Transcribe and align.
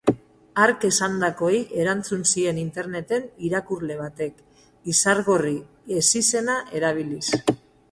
Hark 0.61 0.85
esandakoei 0.87 1.59
erantzun 1.81 2.23
zien 2.29 2.61
interneten 2.61 3.29
irakurle 3.51 3.99
batek, 4.01 4.41
Izargorri 4.95 5.55
ezizena 6.01 6.59
erabiliz. 6.83 7.25